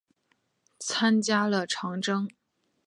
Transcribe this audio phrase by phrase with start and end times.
[0.79, 2.27] 参加了长征。